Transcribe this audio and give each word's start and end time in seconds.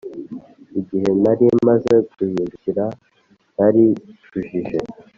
Igihe 0.79 1.09
nari 1.23 1.45
maze 1.67 1.93
guhindukira 2.15 2.85
naricujije 3.55 4.77